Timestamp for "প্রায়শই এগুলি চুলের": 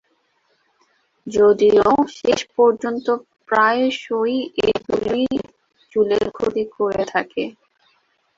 3.49-6.25